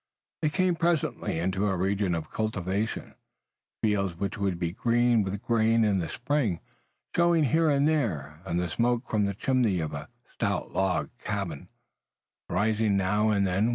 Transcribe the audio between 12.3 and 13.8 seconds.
rising now and then.